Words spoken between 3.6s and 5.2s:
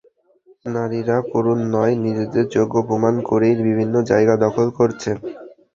বিভিন্ন জায়গা দখল করছে।